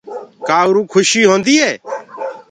ڪآ 0.47 0.59
اُروئو 0.67 0.89
کُشي 0.93 1.21
هوندي 1.29 1.55
ئي 1.63 1.73